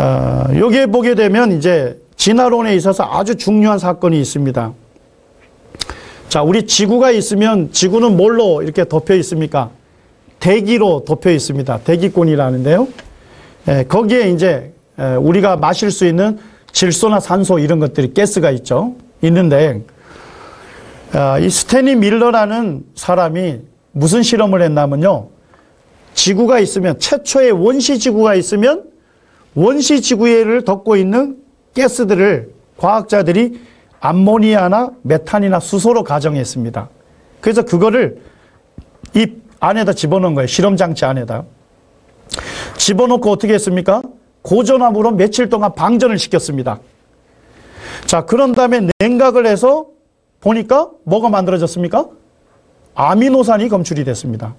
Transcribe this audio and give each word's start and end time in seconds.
어, 0.00 0.44
여기에 0.56 0.86
보게 0.86 1.14
되면 1.14 1.52
이제 1.52 2.00
진화론에 2.16 2.74
있어서 2.76 3.04
아주 3.10 3.34
중요한 3.34 3.78
사건이 3.78 4.20
있습니다. 4.20 4.72
자, 6.28 6.42
우리 6.42 6.66
지구가 6.66 7.10
있으면 7.10 7.72
지구는 7.72 8.16
뭘로 8.16 8.62
이렇게 8.62 8.84
덮여 8.86 9.14
있습니까? 9.16 9.70
대기로 10.38 11.04
덮여 11.04 11.30
있습니다. 11.30 11.78
대기권이라는데요. 11.78 12.86
에, 13.66 13.84
거기에 13.84 14.30
이제 14.30 14.72
에, 14.98 15.14
우리가 15.16 15.56
마실 15.56 15.90
수 15.90 16.06
있는 16.06 16.38
질소나 16.70 17.18
산소 17.18 17.58
이런 17.58 17.80
것들이 17.80 18.14
가스가 18.14 18.50
있죠. 18.52 18.94
있는데 19.22 19.82
아, 21.12 21.38
이 21.40 21.50
스테니 21.50 21.96
밀러라는 21.96 22.84
사람이 22.94 23.60
무슨 23.90 24.22
실험을 24.22 24.62
했냐면요. 24.62 25.28
지구가 26.14 26.60
있으면 26.60 27.00
최초의 27.00 27.50
원시 27.52 27.98
지구가 27.98 28.34
있으면 28.36 28.84
원시 29.58 30.00
지구를 30.00 30.64
덮고 30.64 30.94
있는 30.94 31.36
가스들을 31.76 32.52
과학자들이 32.76 33.60
암모니아나 33.98 34.92
메탄이나 35.02 35.58
수소로 35.58 36.04
가정했습니다. 36.04 36.88
그래서 37.40 37.64
그거를 37.64 38.22
이 39.16 39.32
안에다 39.58 39.94
집어넣은 39.94 40.34
거예요. 40.34 40.46
실험 40.46 40.76
장치 40.76 41.04
안에다. 41.04 41.42
집어넣고 42.76 43.32
어떻게 43.32 43.54
했습니까? 43.54 44.00
고전압으로 44.42 45.10
며칠 45.10 45.48
동안 45.48 45.74
방전을 45.74 46.18
시켰습니다. 46.18 46.78
자, 48.06 48.24
그런 48.26 48.52
다음에 48.52 48.86
냉각을 49.00 49.44
해서 49.44 49.88
보니까 50.38 50.88
뭐가 51.02 51.30
만들어졌습니까? 51.30 52.06
아미노산이 52.94 53.68
검출이 53.68 54.04
됐습니다. 54.04 54.54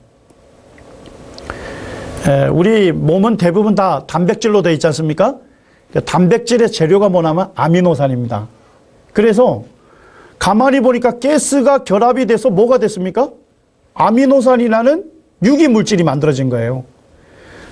에, 2.27 2.47
우리 2.47 2.91
몸은 2.91 3.37
대부분 3.37 3.75
다 3.75 4.03
단백질로 4.07 4.61
되어 4.61 4.73
있지 4.73 4.85
않습니까? 4.87 5.37
단백질의 6.05 6.71
재료가 6.71 7.09
뭐냐면 7.09 7.51
아미노산입니다. 7.55 8.47
그래서 9.13 9.63
가만히 10.37 10.79
보니까 10.81 11.19
가스가 11.19 11.83
결합이 11.83 12.25
돼서 12.25 12.49
뭐가 12.49 12.77
됐습니까? 12.77 13.29
아미노산이라는 13.95 15.03
유기 15.43 15.67
물질이 15.67 16.03
만들어진 16.03 16.49
거예요. 16.49 16.83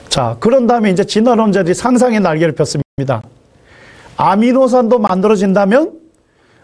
자, 0.09 0.37
그런 0.39 0.67
다음에 0.67 0.89
이제 0.89 1.03
진화론자들이 1.03 1.73
상상의 1.73 2.19
날개를 2.21 2.55
폈습니다. 2.55 3.21
아미노산도 4.15 4.99
만들어진다면 4.99 5.93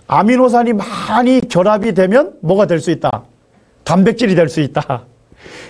아미노산이 0.08 0.74
많이 0.74 1.42
결합이 1.42 1.94
되면 1.94 2.34
뭐가 2.42 2.66
될 2.66 2.80
수 2.80 2.90
있다? 2.92 3.24
단백질이 3.84 4.36
될 4.36 4.50
수 4.50 4.60
있다. 4.62 5.04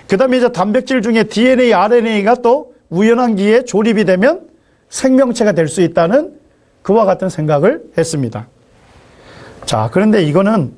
그 0.08 0.16
다음에 0.16 0.36
이제 0.36 0.50
단백질 0.52 1.02
중에 1.02 1.24
DNA, 1.24 1.72
RNA가 1.72 2.36
또 2.36 2.74
우연한 2.90 3.36
기에 3.36 3.64
조립이 3.64 4.04
되면 4.04 4.48
생명체가 4.88 5.52
될 5.52 5.68
수 5.68 5.80
있다는 5.80 6.34
그와 6.82 7.04
같은 7.04 7.28
생각을 7.28 7.82
했습니다. 7.96 8.46
자, 9.64 9.88
그런데 9.92 10.22
이거는 10.22 10.72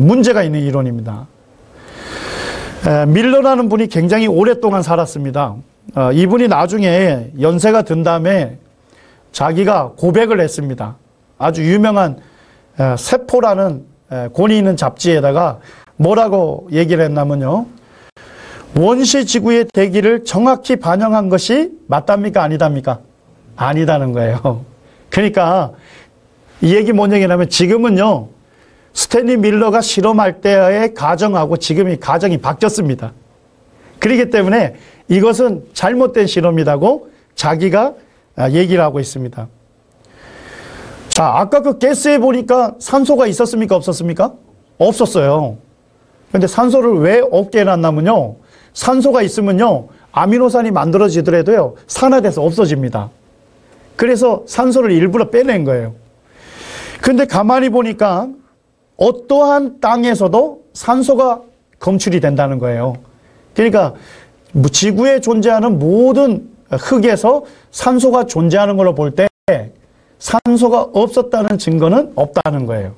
문제가 0.00 0.42
있는 0.42 0.60
이론입니다. 0.60 1.28
밀러라는 3.08 3.68
분이 3.68 3.86
굉장히 3.88 4.26
오랫동안 4.26 4.82
살았습니다. 4.82 5.56
어, 5.94 6.12
이분이 6.12 6.48
나중에 6.48 7.30
연세가 7.40 7.82
든 7.82 8.02
다음에 8.02 8.58
자기가 9.32 9.92
고백을 9.96 10.40
했습니다. 10.40 10.96
아주 11.38 11.64
유명한 11.64 12.18
세포라는 12.98 13.84
권위 14.34 14.58
있는 14.58 14.76
잡지에다가 14.76 15.60
뭐라고 15.96 16.68
얘기를 16.72 17.04
했냐면요. 17.04 17.66
원시 18.78 19.24
지구의 19.24 19.68
대기를 19.72 20.24
정확히 20.24 20.76
반영한 20.76 21.30
것이 21.30 21.72
맞답니까? 21.86 22.42
아니답니까? 22.42 23.00
아니다는 23.56 24.12
거예요. 24.12 24.66
그러니까 25.08 25.72
이 26.60 26.74
얘기 26.74 26.92
뭔 26.92 27.12
얘기냐면 27.12 27.48
지금은요. 27.48 28.28
스탠리 28.92 29.38
밀러가 29.38 29.80
실험할 29.80 30.40
때의 30.42 30.92
가정하고 30.92 31.56
지금이 31.56 31.96
가정이 31.96 32.38
바뀌었습니다. 32.38 33.12
그렇기 33.98 34.30
때문에 34.30 34.76
이것은 35.08 35.64
잘못된 35.72 36.26
실험이라고 36.26 37.10
자기가 37.34 37.94
얘기를 38.52 38.82
하고 38.82 39.00
있습니다. 39.00 39.48
자, 41.08 41.24
아까 41.24 41.60
그 41.60 41.78
가스에 41.78 42.18
보니까 42.18 42.74
산소가 42.78 43.26
있었습니까? 43.26 43.74
없었습니까? 43.76 44.34
없었어요. 44.76 45.56
근데 46.30 46.46
산소를 46.46 46.98
왜 46.98 47.22
없게 47.30 47.60
해놨냐면요. 47.60 48.36
산소가 48.80 49.22
있으면요. 49.22 49.88
아미노산이 50.12 50.70
만들어지더라도요. 50.70 51.74
산화돼서 51.86 52.42
없어집니다. 52.42 53.10
그래서 53.96 54.44
산소를 54.46 54.92
일부러 54.92 55.30
빼낸 55.30 55.64
거예요. 55.64 55.94
근데 57.00 57.24
가만히 57.24 57.70
보니까 57.70 58.28
어떠한 58.98 59.80
땅에서도 59.80 60.62
산소가 60.74 61.40
검출이 61.78 62.20
된다는 62.20 62.58
거예요. 62.58 62.96
그러니까 63.54 63.94
지구에 64.70 65.20
존재하는 65.20 65.78
모든 65.78 66.48
흙에서 66.70 67.44
산소가 67.70 68.26
존재하는 68.26 68.76
걸로 68.76 68.94
볼 68.94 69.10
때 69.14 69.26
산소가 70.18 70.88
없었다는 70.92 71.58
증거는 71.58 72.12
없다는 72.14 72.66
거예요. 72.66 72.94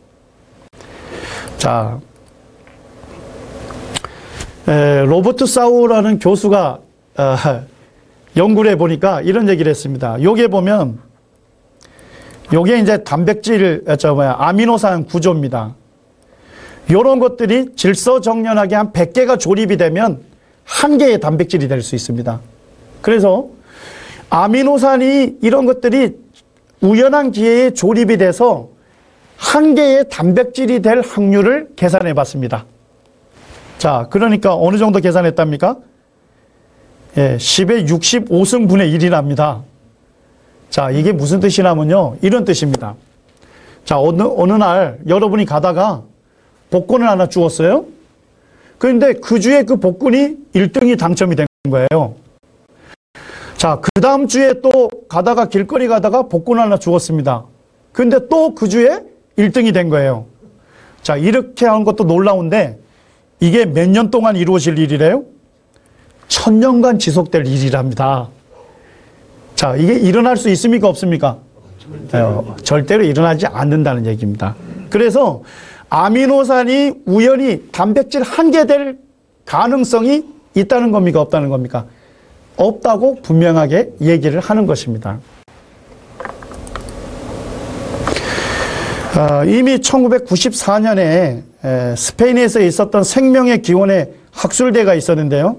자, 1.56 1.98
에, 2.00 2.17
로버트 4.68 5.46
사우라는 5.46 6.18
교수가 6.18 6.78
어, 7.16 7.36
연구를 8.36 8.72
해보니까 8.72 9.22
이런 9.22 9.48
얘기를 9.48 9.70
했습니다. 9.70 10.22
여기에 10.22 10.48
보면 10.48 10.98
요게 12.52 12.78
이제 12.80 13.02
단백질, 13.02 13.82
어, 13.86 13.96
저 13.96 14.14
뭐야, 14.14 14.36
아미노산 14.38 15.06
구조입니다. 15.06 15.74
요런 16.90 17.18
것들이 17.18 17.74
질서정연하게 17.76 18.74
한 18.74 18.92
100개가 18.92 19.38
조립이 19.38 19.76
되면 19.76 20.20
한 20.64 20.98
개의 20.98 21.20
단백질이 21.20 21.66
될 21.68 21.82
수 21.82 21.94
있습니다. 21.94 22.40
그래서 23.00 23.48
아미노산이 24.30 25.38
이런 25.40 25.64
것들이 25.64 26.16
우연한 26.82 27.32
기회에 27.32 27.70
조립이 27.72 28.18
돼서 28.18 28.68
한 29.36 29.74
개의 29.74 30.08
단백질이 30.10 30.82
될 30.82 31.00
확률을 31.00 31.68
계산해 31.76 32.12
봤습니다. 32.12 32.66
자, 33.78 34.08
그러니까 34.10 34.56
어느 34.56 34.76
정도 34.76 34.98
계산했답니까? 34.98 35.76
예, 37.16 37.36
10의 37.36 37.88
65승분의 37.88 38.92
1이랍니다. 38.98 39.62
자, 40.68 40.90
이게 40.90 41.12
무슨 41.12 41.40
뜻이냐면요. 41.40 42.16
이런 42.20 42.44
뜻입니다. 42.44 42.94
자, 43.84 43.98
어느, 43.98 44.22
어느 44.22 44.52
날 44.52 44.98
여러분이 45.06 45.44
가다가 45.44 46.02
복권을 46.70 47.08
하나 47.08 47.28
주었어요. 47.28 47.86
그런데 48.78 49.14
그 49.14 49.40
주에 49.40 49.62
그 49.62 49.76
복권이 49.76 50.36
1등이 50.54 50.98
당첨이 50.98 51.36
된 51.36 51.46
거예요. 51.70 52.14
자, 53.56 53.80
그 53.80 54.00
다음 54.00 54.28
주에 54.28 54.60
또 54.60 54.88
가다가 55.08 55.46
길거리 55.46 55.88
가다가 55.88 56.24
복권 56.24 56.58
하나 56.58 56.78
주었습니다. 56.78 57.44
근데 57.92 58.28
또 58.28 58.54
그 58.54 58.68
주에 58.68 59.00
1등이 59.36 59.72
된 59.72 59.88
거예요. 59.88 60.26
자, 61.02 61.16
이렇게 61.16 61.66
하는 61.66 61.84
것도 61.84 62.04
놀라운데 62.04 62.78
이게 63.41 63.65
몇 63.66 63.88
년 63.88 64.10
동안 64.10 64.37
이루어질 64.37 64.78
일이래요? 64.78 65.25
천년간 66.28 66.99
지속될 66.99 67.47
일이랍니다. 67.47 68.28
자, 69.54 69.76
이게 69.76 69.94
일어날 69.94 70.37
수 70.37 70.49
있습니까? 70.50 70.88
없습니까? 70.88 71.38
어, 72.12 72.56
절대로 72.62 73.03
일어나지 73.04 73.47
않는다는 73.47 74.06
얘기입니다. 74.06 74.54
그래서 74.91 75.43
아미노산이 75.88 76.93
우연히 77.06 77.69
단백질 77.72 78.22
한 78.22 78.50
개 78.50 78.65
될 78.66 78.99
가능성이 79.47 80.25
있다는 80.55 80.91
겁니까? 80.93 81.20
없다는 81.22 81.49
겁니까? 81.49 81.87
없다고 82.56 83.23
분명하게 83.23 83.94
얘기를 84.02 84.41
하는 84.41 84.67
것입니다. 84.67 85.20
어, 89.19 89.44
이미 89.44 89.79
1994년에 89.79 91.43
에, 91.65 91.94
스페인에서 91.97 92.61
있었던 92.61 93.03
생명의 93.03 93.62
기원의 93.62 94.12
학술대가 94.31 94.94
있었는데요. 94.94 95.56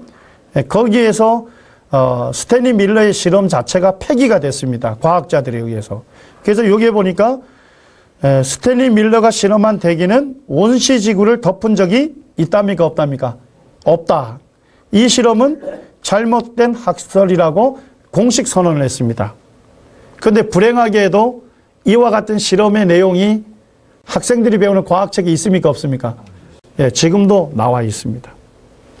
에, 0.56 0.62
거기에서 0.62 1.46
어, 1.90 2.30
스탠리 2.32 2.72
밀러의 2.72 3.12
실험 3.12 3.48
자체가 3.48 3.98
폐기가 3.98 4.40
됐습니다. 4.40 4.96
과학자들에 5.02 5.58
의해서. 5.58 6.04
그래서 6.42 6.66
여기에 6.66 6.92
보니까 6.92 7.40
에, 8.24 8.42
스탠리 8.42 8.88
밀러가 8.88 9.30
실험한 9.30 9.78
대기는 9.78 10.36
원시 10.46 10.98
지구를 10.98 11.42
덮은 11.42 11.74
적이 11.74 12.14
있답니까? 12.38 12.86
없답니까? 12.86 13.36
없다. 13.84 14.38
이 14.90 15.06
실험은 15.06 15.60
잘못된 16.00 16.74
학설이라고 16.74 17.78
공식 18.10 18.48
선언을 18.48 18.82
했습니다. 18.82 19.34
그런데 20.18 20.48
불행하게도 20.48 21.50
이와 21.84 22.08
같은 22.08 22.38
실험의 22.38 22.86
내용이 22.86 23.49
학생들이 24.10 24.58
배우는 24.58 24.84
과학책에 24.84 25.30
있습니까? 25.32 25.68
없습니까? 25.70 26.16
예, 26.80 26.90
지금도 26.90 27.52
나와 27.54 27.82
있습니다. 27.82 28.30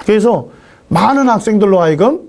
그래서 0.06 0.48
많은 0.88 1.28
학생들로 1.28 1.80
하여금 1.80 2.20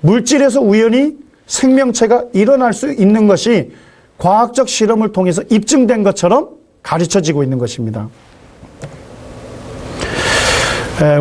물질에서 0.00 0.60
우연히 0.60 1.16
생명체가 1.46 2.24
일어날 2.32 2.72
수 2.72 2.92
있는 2.92 3.28
것이 3.28 3.70
과학적 4.18 4.68
실험을 4.68 5.12
통해서 5.12 5.42
입증된 5.48 6.02
것처럼 6.02 6.48
가르쳐지고 6.82 7.44
있는 7.44 7.58
것입니다. 7.58 8.08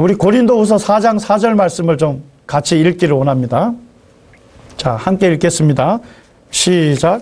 우리 0.02 0.16
고린도후서 0.16 0.78
4장 0.78 1.20
4절 1.20 1.54
말씀을 1.54 1.98
좀 1.98 2.24
같이 2.48 2.80
읽기를 2.80 3.14
원합니다. 3.14 3.74
자, 4.78 4.94
함께 4.94 5.28
읽겠습니다. 5.34 6.00
시작. 6.50 7.22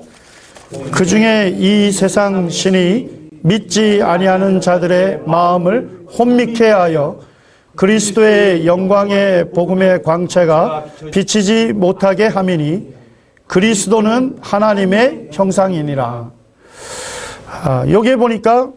그 0.92 1.06
중에 1.06 1.54
이 1.57 1.92
세상 1.92 2.50
신이 2.50 3.14
믿지 3.45 4.01
아니하는 4.01 4.59
자들의 4.59 5.21
마음을 5.27 6.07
혼미케 6.18 6.68
하여 6.68 7.19
그리스도의 7.75 8.65
영광의 8.65 9.51
복음의 9.51 10.01
광채가 10.01 10.86
비치지 11.12 11.74
못하게 11.74 12.25
함이니 12.25 12.92
그리스도는 13.45 14.39
하나님의 14.42 15.30
형상이니라. 15.31 16.31
아, 17.51 17.86
여기에 17.88 18.15
보니까 18.15 18.71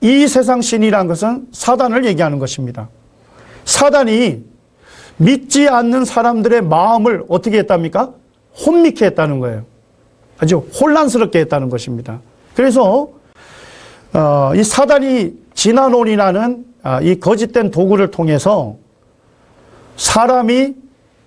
이 0.00 0.26
세상 0.26 0.62
신이란 0.62 1.06
것은 1.06 1.46
사단을 1.52 2.04
얘기하는 2.04 2.40
것입니다. 2.40 2.88
사단이 3.64 4.44
믿지 5.18 5.68
않는 5.68 6.04
사람들의 6.04 6.62
마음을 6.62 7.22
어떻게 7.28 7.58
했답니까? 7.58 8.12
혼미케 8.66 9.04
했다는 9.06 9.38
거예요. 9.38 9.62
아주 10.38 10.56
혼란스럽게 10.80 11.38
했다는 11.38 11.68
것입니다. 11.70 12.18
그래서 12.54 13.17
어, 14.12 14.52
이 14.54 14.62
사단이 14.64 15.34
진화론이라는 15.54 16.64
아, 16.82 17.00
이 17.00 17.18
거짓된 17.20 17.70
도구를 17.70 18.10
통해서 18.10 18.76
사람이 19.96 20.74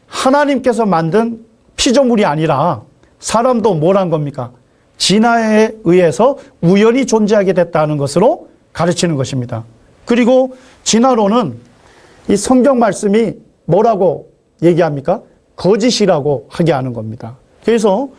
하나님께서 0.08 0.86
만든 0.86 1.46
피조물이 1.76 2.26
아니라 2.26 2.82
사람도 3.20 3.76
뭘 3.76 3.98
한 3.98 4.10
겁니까? 4.10 4.52
진화에 4.98 5.72
의해서 5.84 6.38
우연히 6.62 7.06
존재하게 7.06 7.54
됐다는 7.54 7.98
것으로 7.98 8.50
가르치는 8.74 9.16
것입니다. 9.16 9.64
그리고 10.06 10.56
진화론은 10.84 11.56
이 12.30 12.36
성경 12.38 12.80
말씀이 12.80 13.34
뭐라고 13.66 14.32
얘기합니까? 14.62 15.22
거짓이라고 15.56 16.48
하게 16.50 16.72
하는 16.72 16.94
겁니다. 16.94 17.38
그래서 17.66 18.10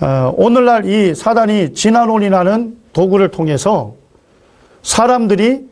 어, 0.00 0.32
오늘날 0.36 0.86
이 0.86 1.14
사단이 1.14 1.74
진화론이라는 1.74 2.76
도구를 2.98 3.30
통해서 3.30 3.94
사람들이 4.82 5.68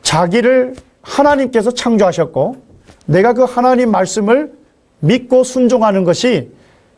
자기를 0.00 0.76
하나님께서 1.02 1.72
창조하셨고 1.72 2.56
내가 3.04 3.34
그 3.34 3.42
하나님 3.42 3.90
말씀을 3.90 4.54
믿고 5.00 5.44
순종하는 5.44 6.04
것이 6.04 6.50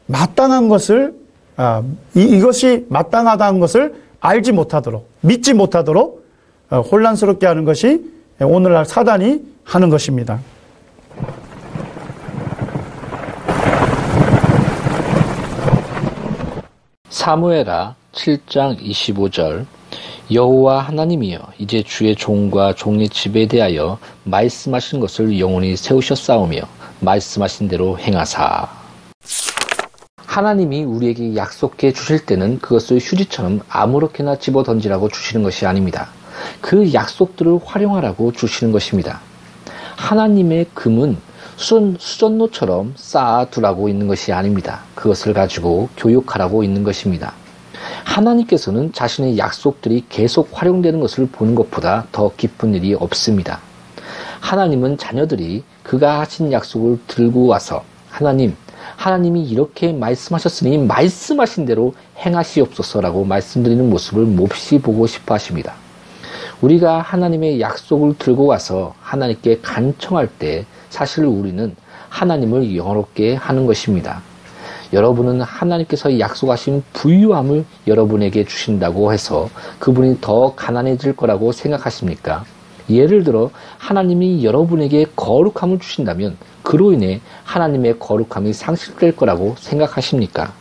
마땅한 0.06 0.68
것을 0.68 1.14
아, 1.56 1.82
이, 2.14 2.40
것이 2.40 2.86
마땅하다는 2.88 3.58
것을 3.58 3.94
알지 4.20 4.52
못하도록 4.52 5.08
믿지 5.20 5.52
못하도록 5.52 6.24
어, 6.70 6.80
혼란스럽게 6.82 7.44
하는 7.44 7.64
것이 7.64 8.08
오늘날 8.40 8.86
사단이 8.86 9.42
하는 9.64 9.90
것입니다. 9.90 10.38
사무에라 17.08 17.99
7장 18.12 18.80
25절 18.80 19.66
여호와 20.30 20.80
하나님이여 20.80 21.40
이제 21.58 21.82
주의 21.82 22.14
종과 22.14 22.74
종의 22.74 23.08
집에 23.08 23.46
대하여 23.46 23.98
말씀하신 24.24 25.00
것을 25.00 25.38
영원히 25.38 25.76
세우셨사오며 25.76 26.60
말씀하신 27.00 27.68
대로 27.68 27.98
행하사 27.98 28.68
하나님이 30.16 30.84
우리에게 30.84 31.34
약속해 31.34 31.92
주실 31.92 32.24
때는 32.24 32.60
그것을 32.60 32.98
휴지처럼 32.98 33.60
아무렇게나 33.68 34.36
집어 34.36 34.62
던지라고 34.62 35.08
주시는 35.08 35.42
것이 35.42 35.66
아닙니다. 35.66 36.08
그 36.60 36.92
약속들을 36.92 37.58
활용하라고 37.64 38.32
주시는 38.32 38.72
것입니다. 38.72 39.20
하나님의 39.96 40.66
금은 40.72 41.16
수전, 41.56 41.96
수전노처럼 41.98 42.94
쌓아두라고 42.96 43.88
있는 43.88 44.06
것이 44.06 44.32
아닙니다. 44.32 44.82
그것을 44.94 45.34
가지고 45.34 45.88
교육하라고 45.96 46.62
있는 46.62 46.84
것입니다. 46.84 47.34
하나님께서는 48.04 48.92
자신의 48.92 49.38
약속들이 49.38 50.04
계속 50.08 50.50
활용되는 50.52 51.00
것을 51.00 51.26
보는 51.26 51.54
것보다 51.54 52.06
더 52.12 52.32
기쁜 52.36 52.74
일이 52.74 52.94
없습니다. 52.94 53.60
하나님은 54.40 54.98
자녀들이 54.98 55.62
그가 55.82 56.20
하신 56.20 56.52
약속을 56.52 57.00
들고 57.06 57.46
와서 57.46 57.84
하나님, 58.08 58.56
하나님이 58.96 59.44
이렇게 59.44 59.92
말씀하셨으니 59.92 60.78
말씀하신 60.78 61.66
대로 61.66 61.94
행하시옵소서라고 62.18 63.24
말씀드리는 63.24 63.88
모습을 63.88 64.24
몹시 64.24 64.78
보고 64.78 65.06
싶어 65.06 65.34
하십니다. 65.34 65.74
우리가 66.60 67.00
하나님의 67.00 67.60
약속을 67.60 68.18
들고 68.18 68.46
와서 68.46 68.94
하나님께 69.00 69.60
간청할 69.62 70.28
때 70.38 70.66
사실 70.90 71.24
우리는 71.24 71.74
하나님을 72.08 72.76
영롭게 72.76 73.34
하는 73.34 73.66
것입니다. 73.66 74.22
여러분은 74.92 75.40
하나님께서 75.40 76.18
약속하신 76.18 76.82
부유함을 76.92 77.64
여러분에게 77.86 78.44
주신다고 78.44 79.12
해서 79.12 79.48
그분이 79.78 80.20
더 80.20 80.54
가난해질 80.54 81.14
거라고 81.14 81.52
생각하십니까? 81.52 82.44
예를 82.90 83.22
들어 83.22 83.50
하나님이 83.78 84.44
여러분에게 84.44 85.06
거룩함을 85.14 85.78
주신다면 85.78 86.36
그로 86.62 86.92
인해 86.92 87.20
하나님의 87.44 87.98
거룩함이 88.00 88.52
상실될 88.52 89.14
거라고 89.14 89.54
생각하십니까? 89.58 90.52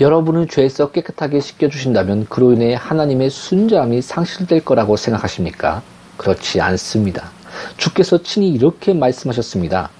여러분을 0.00 0.48
죄에서 0.48 0.90
깨끗하게 0.90 1.40
씻겨주신다면 1.40 2.26
그로 2.28 2.52
인해 2.52 2.74
하나님의 2.74 3.30
순자함이 3.30 4.02
상실될 4.02 4.64
거라고 4.64 4.96
생각하십니까? 4.96 5.82
그렇지 6.16 6.60
않습니다. 6.60 7.30
주께서 7.76 8.22
친히 8.22 8.50
이렇게 8.50 8.92
말씀하셨습니다. 8.92 9.90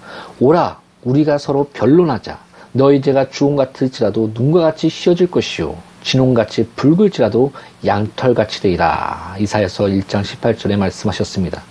오라, 0.40 0.79
우리가 1.05 1.38
서로 1.38 1.64
변론하자. 1.72 2.45
너희 2.76 3.00
죄가 3.00 3.31
주홍 3.31 3.56
같을지라도 3.56 4.32
눈과 4.34 4.61
같이 4.61 4.88
휘어질 4.88 5.31
것이요 5.31 5.76
진홍같이 6.02 6.69
붉을지라도 6.76 7.52
양털같이 7.84 8.61
되리라. 8.61 9.34
이사에서 9.40 9.84
1장 9.84 10.23
18절에 10.23 10.76
말씀하셨습니다. 10.76 11.62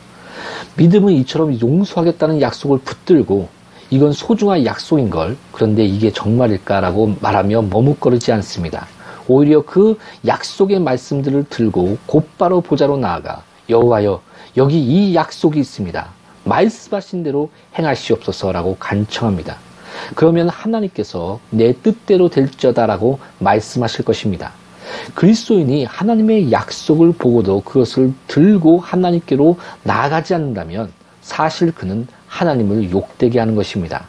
믿음은 0.76 1.14
이처럼 1.14 1.62
용서하겠다는 1.62 2.42
약속을 2.42 2.80
붙들고 2.80 3.48
이건 3.92 4.14
소중한 4.14 4.66
약속인 4.66 5.12
걸 5.12 5.38
그런데 5.52 5.86
이게 5.86 6.12
정말일까라고 6.12 7.18
말하며 7.22 7.62
머뭇거리지 7.70 8.32
않습니다. 8.34 8.88
오히려 9.28 9.62
그 9.62 10.00
약속의 10.26 10.80
말씀들을 10.80 11.46
들고 11.50 12.00
곧바로 12.08 12.62
보자로 12.62 12.98
나아가 12.98 13.44
여호와여 13.70 14.22
여기 14.58 14.80
이 14.82 15.14
약속이 15.14 15.60
있습니다. 15.60 16.08
말씀하신 16.46 17.24
대로 17.24 17.52
행하시옵소서라고 17.78 18.78
간청합니다. 18.80 19.58
그러면 20.16 20.50
하나님께서 20.50 21.40
내 21.50 21.74
뜻대로 21.74 22.30
될지어다라고 22.30 23.20
말씀하실 23.40 24.06
것입니다. 24.06 24.52
그리스도인이 25.14 25.86
하나님의 25.86 26.52
약속을 26.52 27.14
보고도 27.14 27.62
그것을 27.62 28.14
들고 28.28 28.80
하나님께로 28.80 29.58
나아가지 29.84 30.34
않는다면 30.34 30.92
사실 31.22 31.72
그는 31.72 32.08
하나님을 32.28 32.92
욕되게 32.92 33.40
하는 33.40 33.56
것입니다. 33.56 34.06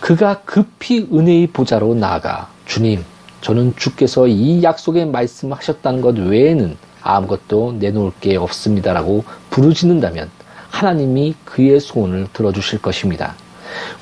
그가 0.00 0.40
급히 0.44 1.08
은혜의 1.12 1.48
보좌로 1.48 1.94
나아가 1.94 2.50
주님, 2.66 3.04
저는 3.40 3.74
주께서 3.76 4.26
이 4.26 4.62
약속에 4.62 5.04
말씀하셨다는 5.04 6.00
것 6.00 6.18
외에는 6.18 6.76
아무것도 7.02 7.76
내놓을 7.78 8.12
게 8.20 8.36
없습니다라고 8.36 9.24
부르짖는다면 9.50 10.28
하나님이 10.70 11.36
그의 11.44 11.80
소원을 11.80 12.26
들어주실 12.32 12.82
것입니다. 12.82 13.34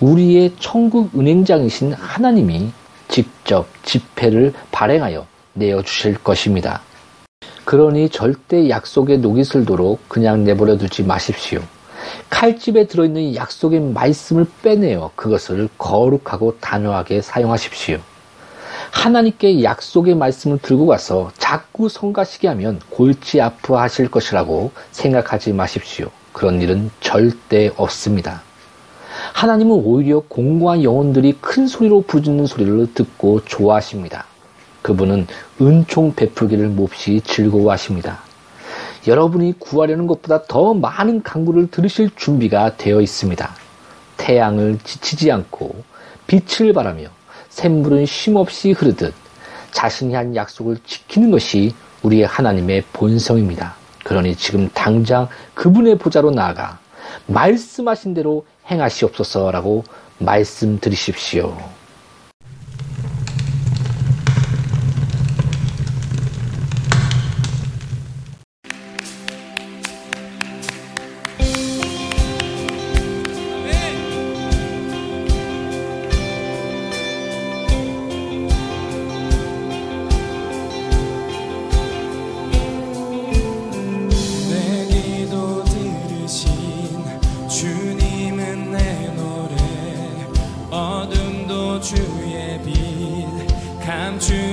우리의 0.01 0.53
천국 0.59 1.19
은행장이신 1.19 1.93
하나님이 1.93 2.71
직접 3.09 3.67
집회를 3.85 4.53
발행하여 4.73 5.27
내어 5.55 5.83
주실 5.83 6.19
것입니다. 6.23 6.81
그러니 7.65 8.09
절대 8.11 8.69
약속에 8.69 9.17
녹이 9.17 9.45
슬도록 9.45 10.09
그냥 10.09 10.45
내버려 10.45 10.77
두지 10.77 11.05
마십시오. 11.05 11.63
칼집에 12.29 12.87
들어있는 12.87 13.35
약속의 13.35 13.81
말씀을 13.81 14.47
빼내어 14.63 15.13
그것을 15.17 15.69
거룩하고 15.79 16.59
단호하게 16.61 17.23
사용하십시오. 17.23 17.99
하나님께 18.91 19.63
약속의 19.63 20.15
말씀을 20.15 20.59
들고 20.59 20.87
가서 20.87 21.31
자꾸 21.39 21.89
성가시게 21.89 22.49
하면 22.49 22.81
골치 22.91 23.41
아프하실 23.41 24.11
것이라고 24.11 24.73
생각하지 24.93 25.53
마십시오. 25.53 26.11
그런 26.33 26.61
일은 26.61 26.91
절대 27.01 27.71
없습니다. 27.77 28.43
하나님은 29.35 29.83
오히려 29.85 30.21
공고한 30.21 30.85
영혼들이 30.85 31.39
큰 31.41 31.67
소리로 31.67 32.03
부르는 32.03 32.47
소리를 32.47 32.95
듣고 32.95 33.45
좋아하십니다. 33.45 34.27
그분은 34.81 35.27
은총 35.61 36.15
베풀기를 36.15 36.69
몹시 36.69 37.21
즐거워하십니다. 37.21 38.21
여러분이 39.09 39.59
구하려는 39.59 40.07
것보다 40.07 40.45
더 40.45 40.73
많은 40.73 41.25
강구를 41.25 41.73
들으실 41.73 42.11
준비가 42.15 42.77
되어 42.77 43.01
있습니다. 43.01 43.51
태양을 44.19 44.79
지치지 44.85 45.33
않고 45.33 45.83
빛을 46.29 46.73
바라며 46.73 47.09
샘물은 47.49 48.07
쉼없이 48.07 48.71
흐르듯 48.71 49.13
자신이 49.73 50.15
한 50.15 50.37
약속을 50.37 50.79
지키는 50.87 51.33
것이 51.33 51.75
우리의 52.05 52.25
하나님의 52.25 52.85
본성입니다. 52.93 53.75
그러니 54.05 54.37
지금 54.37 54.71
당장 54.73 55.27
그분의 55.55 55.99
보좌로 55.99 56.31
나아가 56.31 56.79
말씀하신 57.27 58.15
대로 58.15 58.45
행하시옵소서라고 58.71 59.85
말씀드리십시오. 60.19 61.57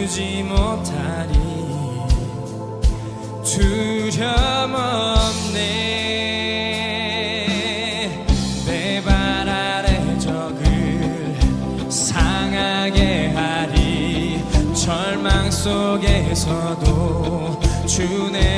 주지 0.08 0.42
못하리. 0.42 1.38
두려없네. 3.44 4.66
내 8.66 9.02
발 9.06 9.48
아래 9.48 10.18
적을 10.18 11.38
상하게 11.88 13.28
하리. 13.36 14.44
절망 14.74 15.52
속에서도 15.52 16.90
주네. 17.86 18.51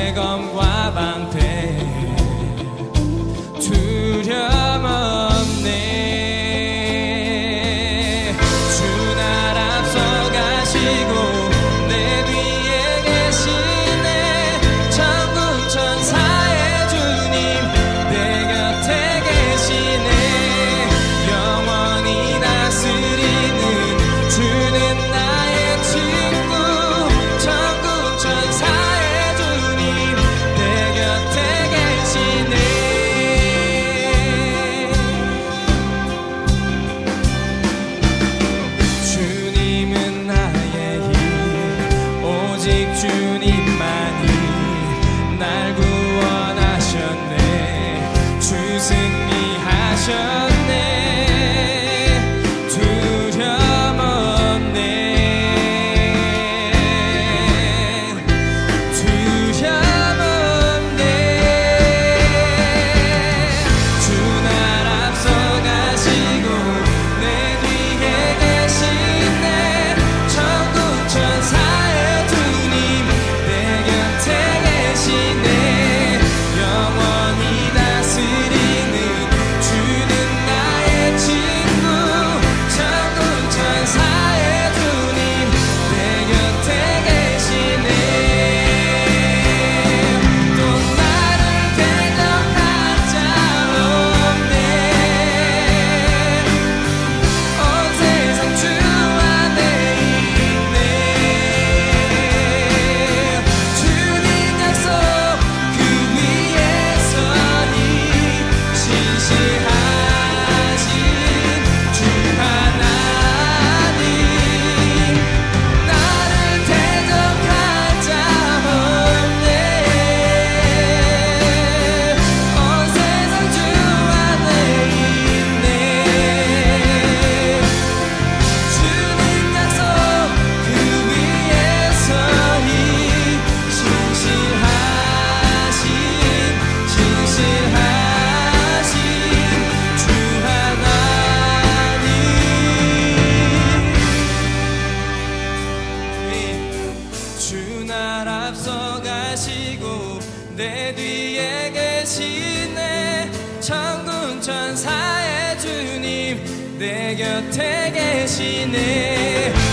내 150.56 150.94
뒤에 150.94 151.72
계시네. 151.72 153.30
천군 153.60 154.40
천사의 154.40 155.58
주님 155.58 156.78
내 156.78 157.16
곁에 157.16 157.90
계시네. 157.92 159.63